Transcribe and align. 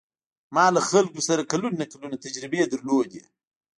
ما 0.55 0.65
له 0.75 0.81
خلکو 0.89 1.19
سره 1.27 1.49
کلونه 1.51 1.83
کلونه 1.91 2.15
تجربې 2.25 2.61
درلودې. 2.71 3.21